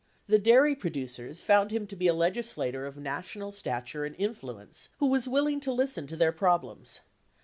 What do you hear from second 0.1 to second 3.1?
The dairy producers found him to be a legislator of